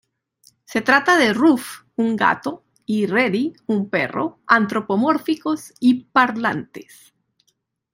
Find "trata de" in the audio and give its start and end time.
0.81-1.31